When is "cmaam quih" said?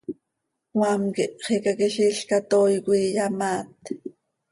0.71-1.33